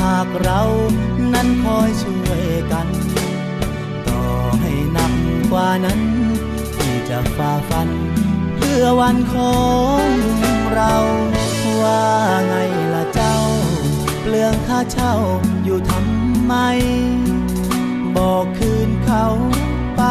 [0.00, 0.62] หากเรา
[1.34, 2.88] นั้นคอยช่วยกัน
[4.08, 4.22] ต่อ
[4.60, 5.14] ให้หนัก
[5.52, 6.00] กว่านั้น
[6.76, 7.88] ที่จะฝ่าฟัน
[8.56, 9.58] เพื่อวันขอ
[10.02, 10.06] ง
[10.74, 10.94] เรา
[11.82, 12.04] ว่า
[12.46, 12.54] ไง
[12.94, 13.36] ล่ะเจ้า
[14.20, 15.14] เปลืองค่าเช่า
[15.64, 16.54] อยู่ทำไม
[18.16, 19.26] บอกคืนเขา
[19.96, 20.02] ไป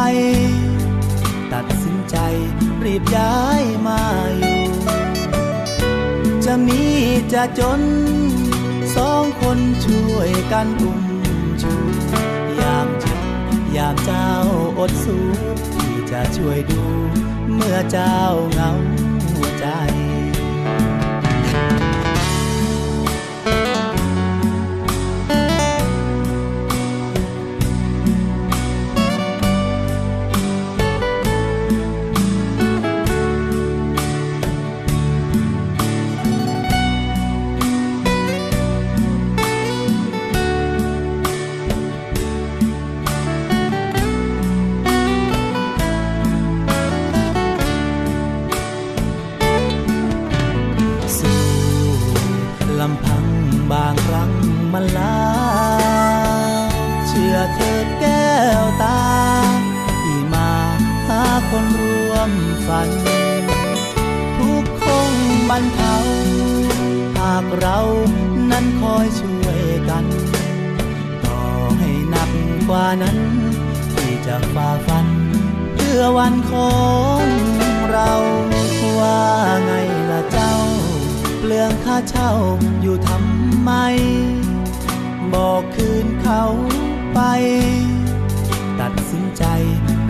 [1.52, 2.16] ตัดสินใจ
[2.84, 4.00] รีบย้ายมา
[4.36, 4.55] อยู่
[6.46, 6.82] จะมี
[7.32, 7.80] จะจน
[8.96, 11.02] สองคนช่วยกันอุ้ม
[11.62, 11.72] ชู
[12.60, 13.20] ยามเจ็บ
[13.76, 14.28] ยามเจ้า
[14.78, 15.26] อดสู้
[15.74, 16.82] ที่จะช่วยดู
[17.54, 18.18] เมื่อเจ้า
[18.52, 18.72] เหงา
[19.58, 19.66] ใจ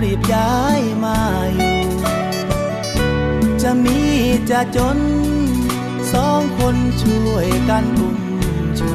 [0.02, 1.18] รีบย้ายมา
[1.54, 1.76] อยู่
[3.62, 3.98] จะมี
[4.50, 4.98] จะจน
[6.12, 8.18] สองคนช่วยกันอุ้ม
[8.78, 8.90] ชู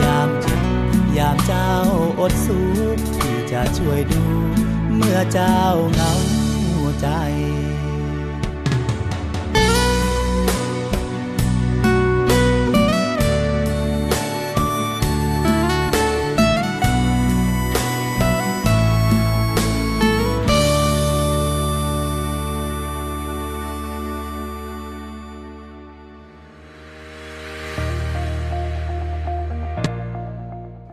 [0.00, 0.62] ยามเจ็บ
[1.16, 1.70] ยามเจ้า
[2.20, 2.66] อดสู้
[3.16, 4.22] ที่จะช่วยดู
[4.96, 5.58] เมื่อเจ้า
[5.92, 6.12] เหงา
[7.00, 7.08] ใจ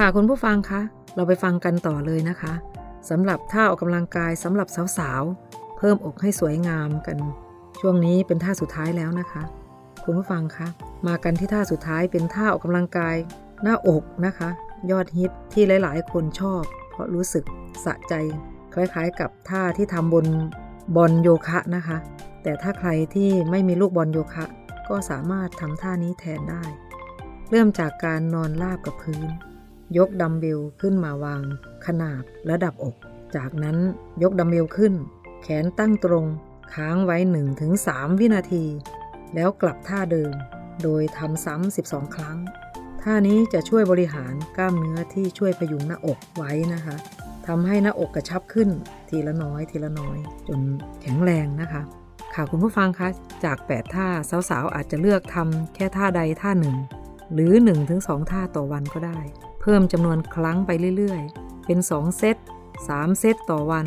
[0.00, 0.80] ค่ะคุณผู้ฟังคะ
[1.14, 2.52] เราไปฟังกันต่อเลยนะคะ
[3.10, 4.68] สำหรับท่าออกกำลังกายสำหรับ
[4.98, 7.18] สาวๆ เพิ่มอกให้สวยงามกัน
[7.80, 9.42] ช่วงนี้เป็นท่าสุดท้ายแล้วนะคะ
[10.04, 10.68] คุณผู้ฟังคะ
[11.06, 13.16] มากันที่ท่าสุดท้ายเป็นท่าออกกำลังกาย
[13.62, 14.48] หน้าอกนะคะ
[14.90, 17.44] ยอดฮิตที่หลายๆ คนชอบ เพราะรู้สึก
[17.84, 18.14] สะใจ
[18.74, 20.26] คล้ายๆ กับท่าที่ทำบน
[20.96, 21.98] บอลโยคะนะคะ
[22.42, 24.44] แต่ถ้าใครที่ไม่มีลูกบอลโยคะ
[24.88, 26.64] ก็สามารถทำท่านี้แทนได้
[27.50, 29.30] เริ่มจากการนอนราบกับพื้น
[29.98, 31.42] ยกดัมเบลขึ้นมาวาง
[31.86, 32.96] ขนาบระดับอก
[33.36, 33.76] จากนั้น
[34.22, 34.94] ยกดัมเบลขึ้น
[35.42, 36.26] แขนตั้งตรง
[36.74, 37.16] ค้างไว้
[37.68, 38.64] 1-3 วินาที
[39.34, 40.32] แล้วกลับท่าเดิม
[40.82, 42.38] โดยทำซ้ำ 12 ครั้ง
[43.02, 46.96] ท่านี้จะช่วยบริหารกล้ามเนื้อที่ช่วยพยุงหน้าอกไว้นะคะ
[47.46, 48.68] ทำให้หน้าอกกระชับขึ้น
[49.08, 50.18] ทีละน้อยทีละน้อย
[50.48, 50.60] จน
[51.02, 51.82] แข็งแรงนะคะ
[52.34, 53.08] ค่ะคุณผู้ฟังคะ
[53.44, 54.06] จาก 8 ท่า
[54.50, 56.76] สาวๆอาจจะเลือกทำแค่ท่าใดท่าหนึ่ง
[57.32, 57.52] หรือ
[57.92, 59.18] 1-2 ท่าต่อวันก็ได้
[59.66, 62.36] พิ่มจำนวนครั้งไปเรื่อยๆ เป็น 2 เซต
[62.78, 63.86] 3 เซตต่อวัน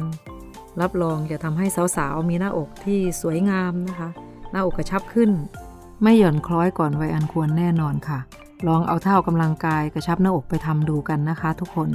[0.82, 1.66] รับรองจะทำให้
[1.98, 4.10] สาวๆ มีหน้าอกที่สวยงามนะคะ
[4.52, 5.32] หน้าอกกระชับขึ้น
[6.04, 8.20] ไม่หย่อนคล้อยก่อนวัยอันควรแน่นอนค่ะ
[8.68, 11.90] ลองเอาเท่ากำลังกายกระชับหน้าอกไปทำดูกันนะคะทุกคน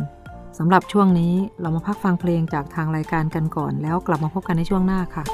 [0.58, 5.24] สำหรับช่วงนี้เรามาพักฟังเพลงจากทางรายการกันก่อน แล้วกลับมาพบกันในช่วงหน้าค่ะ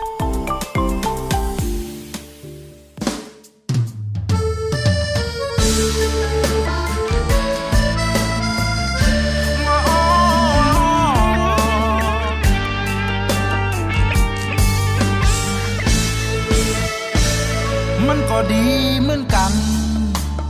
[18.53, 18.67] ดี
[19.01, 19.53] เหมือนกัน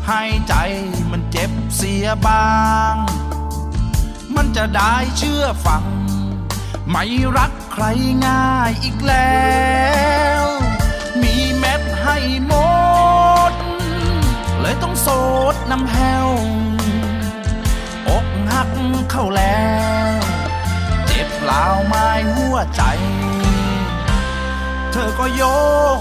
[0.07, 0.55] ให้ใจ
[1.11, 2.49] มันเจ็บเสียบ้า
[2.95, 2.97] ง
[4.35, 5.85] มันจะได้เชื่อฟัง
[6.91, 7.05] ไม่
[7.37, 7.85] รักใคร
[8.27, 9.51] ง่ายอีกแล้
[10.43, 10.45] ว
[11.23, 12.17] มีเม็ดให้
[12.47, 12.55] หม
[13.51, 13.53] ด
[14.61, 15.09] เลยต้องโส
[15.53, 16.29] ดน้ำแห้ว
[18.09, 18.71] อกหัก
[19.11, 19.69] เข้าแล้
[20.11, 20.19] ว
[21.07, 22.83] เจ็บลาวไม้หัวใจ
[24.93, 25.43] เธอก็โย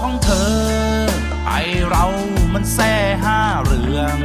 [0.02, 1.09] ของเธอ
[1.46, 1.52] ไอ
[1.88, 2.04] เรา
[2.52, 2.92] มันแซ่
[3.24, 4.18] ห้าเรื่อง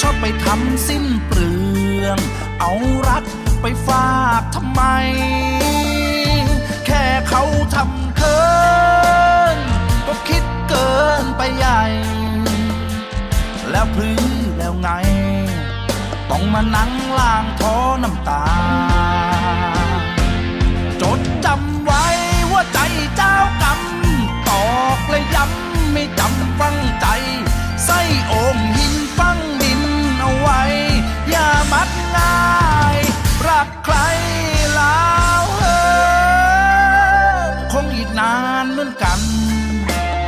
[0.00, 1.52] ชอบไปทำสิ้นเปลื
[2.02, 2.18] อง
[2.60, 2.72] เอา
[3.08, 3.24] รัก
[3.62, 4.82] ไปฝากทำไม
[6.86, 7.42] แค่เขา
[7.74, 8.42] ทำเคิ
[9.56, 9.58] น
[10.06, 11.82] ก็คิดเกินไปใหญ่
[13.70, 14.16] แล้วพลื้
[14.58, 14.90] แล้วไง
[16.30, 18.44] ต้องมานั่งล้างท้อน้ำตา
[26.60, 27.06] ฟังใจ
[27.84, 29.82] ใส่โอ่งหินฟังดิน
[30.20, 30.62] เอาไว้
[31.30, 32.38] อย่ามักง่า
[32.96, 32.98] ย
[33.48, 33.96] รักใคร
[34.74, 35.04] แล้
[35.40, 35.64] วเอ
[37.38, 37.42] อ
[37.72, 39.20] คงอีกนานเหมือนกัน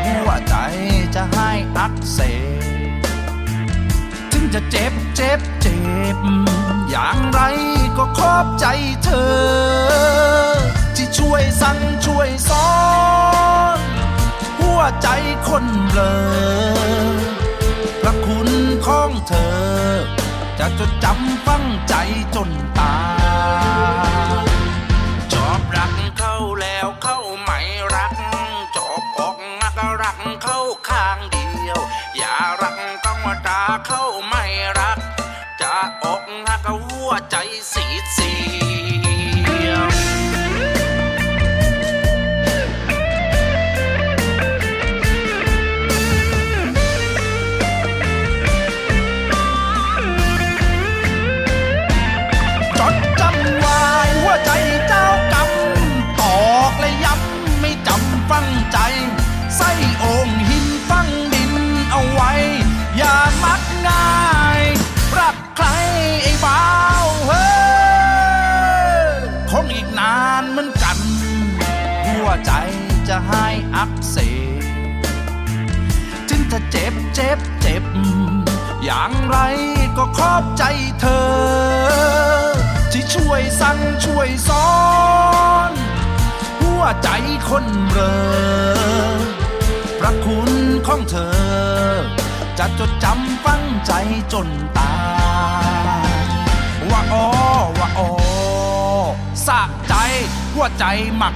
[0.05, 0.55] หัวใจ
[1.15, 2.19] จะให้อักเส
[3.01, 3.03] บ
[4.33, 5.81] ถึงจะเจ็บเจ็บเจ็
[6.17, 6.19] บ
[6.91, 7.41] อย่างไร
[7.97, 8.67] ก็ขอบใจ
[9.05, 9.37] เธอ
[10.97, 12.69] ที่ช่วยสั่งช่วยสอ
[13.79, 13.81] น
[14.77, 15.09] วใจ
[15.49, 16.13] คนเบลอ
[18.01, 18.49] พระคุณ
[18.87, 19.57] ของเธอ
[20.59, 21.95] จะจดจำฝังใจ
[22.35, 23.16] จนตาย
[78.89, 79.39] อย่างไร
[79.99, 80.65] ก็ขอบใจ
[81.01, 81.27] เธอ
[82.93, 84.71] ที่ช่วยสั่งช่วยสอ
[85.71, 85.73] น
[86.61, 87.09] หัวใจ
[87.49, 88.15] คนเรอ
[89.99, 90.51] พระคุณ
[90.87, 91.37] ของเธอ
[92.59, 93.93] จะจดจำฝังใจ
[94.33, 94.97] จนตา
[96.07, 96.11] ย
[96.91, 97.27] ว่าอ๋อ
[97.79, 98.11] ว่าอ๋อ
[99.47, 99.95] สะใจ
[100.55, 100.85] หัวใจ
[101.17, 101.36] หมัก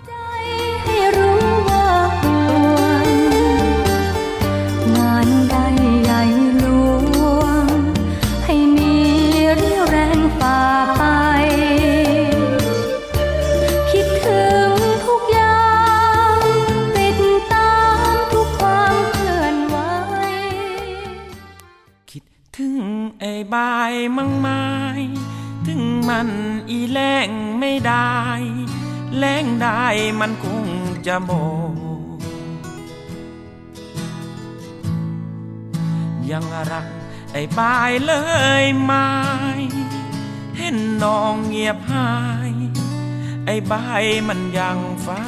[23.53, 24.63] บายมั่งไม้
[25.67, 26.29] ถึงมัน
[26.69, 27.29] อีแรง
[27.59, 28.15] ไม่ได้
[29.17, 29.83] แรงได้
[30.19, 30.65] มันคง
[31.07, 31.31] จะโม
[36.31, 36.87] ยังรัก
[37.33, 38.13] ไอ้บายเล
[38.63, 39.09] ยไหม่
[40.57, 42.11] เห็นน้องเงียบหา
[42.49, 42.53] ย
[43.45, 45.25] ไอ้บายมันยังเฝ้า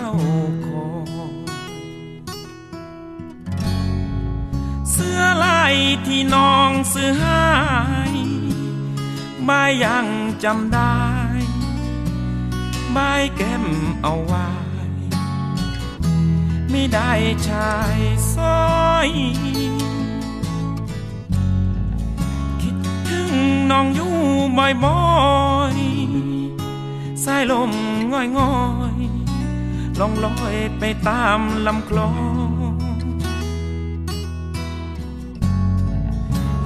[4.93, 5.75] เสื้อลาย
[6.07, 7.43] ที่น้องซื้อให้
[9.47, 10.07] บายยัง
[10.43, 10.99] จำได้
[12.95, 13.65] บายแก้ม
[14.01, 14.47] เอาไว้
[16.69, 17.11] ไม่ได้
[17.47, 17.99] ชาย
[18.33, 18.63] สร้อ
[19.07, 19.09] ย
[22.61, 22.75] คิด
[23.09, 23.31] ถึง
[23.71, 24.15] น้องอยู่
[24.57, 25.01] บ่อ
[25.75, 27.71] ยๆสายลม
[28.11, 28.55] ง่อยง่อ
[28.95, 32.11] ยๆลองลอยไปตามลำคลอ
[32.61, 32.62] ง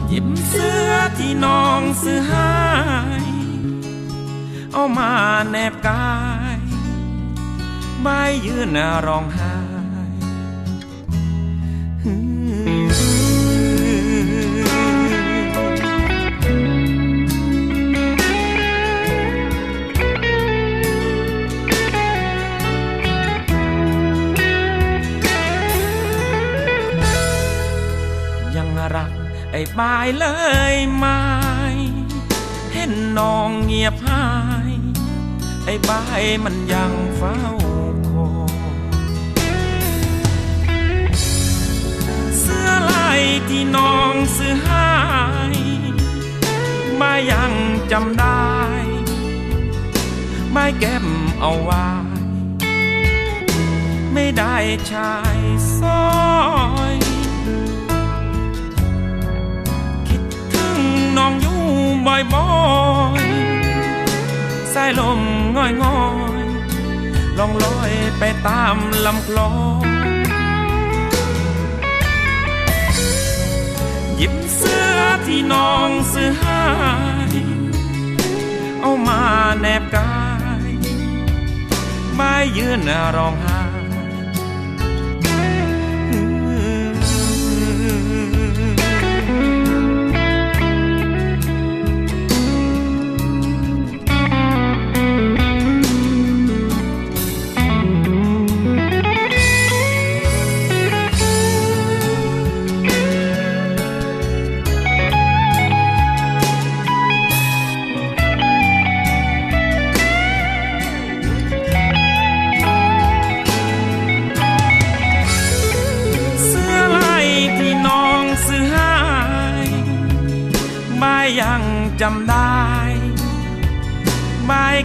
[0.09, 2.51] หยิบเสื้อที่น้องซื้อให้
[4.73, 5.11] เอามา
[5.49, 6.09] แนบกา
[6.55, 6.57] ย
[8.01, 9.76] ใบายยืนร้องไห้
[29.57, 30.27] ไอ้บายเล
[30.73, 31.05] ยไหม
[32.73, 34.27] เห็นน้องเงียบหา
[34.69, 34.71] ย
[35.65, 37.39] ไอ้บายมันยังเฝ้า
[38.09, 38.53] คอย
[42.39, 44.89] เสื้อลายที่น้องซื้อให้
[47.01, 47.53] บายยัง
[47.91, 48.51] จำได้
[50.55, 51.07] บายแก้ม
[51.39, 51.87] เอาไว้
[54.13, 54.55] ไม่ได้
[54.91, 55.39] ชาย
[55.77, 56.05] สร้อ
[56.93, 57.06] ย
[62.33, 62.49] บ่อ
[63.23, 63.27] ย
[64.73, 65.19] สายลม
[65.55, 65.99] ง่อยง่อ
[66.43, 66.45] ย
[67.37, 69.83] ล่องลอยไปตามลำคลอง
[74.17, 76.61] หยิบเสื้อที่น้องซื้อให้
[78.81, 79.21] เอามา
[79.59, 80.17] แนบกา
[80.69, 80.71] ย
[82.19, 82.79] บายยืน
[83.15, 83.46] ร้องไห้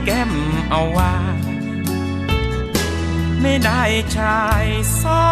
[0.04, 0.32] แก้ม
[0.70, 1.12] เอาไว้
[3.40, 3.82] ไม่ได้
[4.16, 4.66] ชาย
[5.02, 5.26] ซอ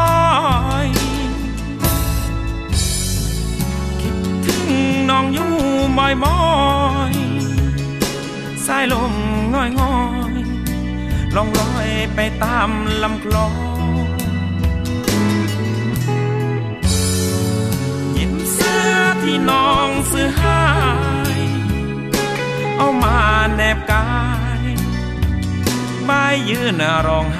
[0.85, 0.87] ย
[4.01, 4.71] คิดถึง
[5.11, 5.53] น้องอยู่
[5.99, 6.39] บ่อยบ่อ
[7.13, 7.15] ย
[8.67, 9.15] สายลม
[9.55, 9.97] ง่อยง่อ
[10.31, 10.33] ย
[11.37, 12.71] ลองลอยไปตาม
[13.03, 13.81] ลำคลอง
[18.13, 18.93] หยิบเสื้อ
[19.23, 20.61] ที่น้องซื้อให้
[22.77, 23.19] เอามา
[23.55, 23.79] แนบ
[26.13, 26.75] ไม้ยืน
[27.07, 27.40] ร้องไห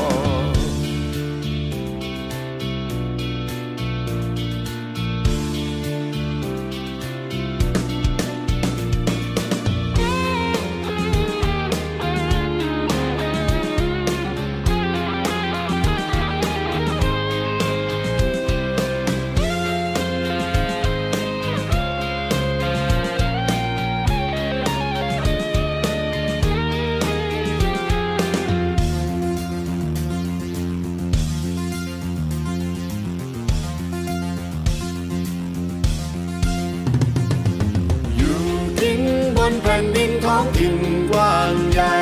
[41.11, 41.95] กว้างใหญ่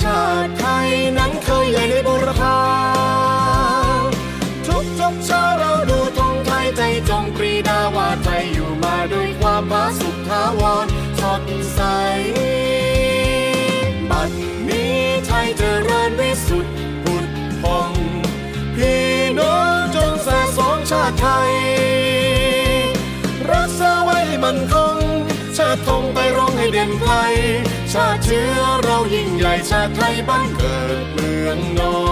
[0.00, 0.88] ชาติไทย
[1.18, 2.58] นั้นเคยใหญ่ในบุรพา
[4.66, 10.86] ทุกทุกเช้าเราดูธงไทยใจจงปรีดาว่าไทยอยู่มาด้วยความผาสุกทาวร
[11.20, 11.42] สด
[11.74, 11.80] ใส
[14.10, 14.30] บัด
[14.68, 17.26] นี้ไทยเจริญวิสุทธิ์ผุด
[17.62, 17.92] พอง
[18.76, 19.06] พี่
[19.38, 21.52] น้องจงสะสมชาติไทย
[23.52, 24.96] รักษาไว้ให้มันคง
[25.56, 27.12] ชาติธงไปร้องให้เด่นไกล
[27.92, 32.11] ชาติเชื้อเรายิ่งใหญ่ชาติไทยบ้านเกิดเมืองนอน